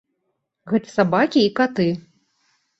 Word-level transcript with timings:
Гэта 0.71 0.93
сабакі 0.97 1.39
і 1.45 1.53
каты. 1.63 1.89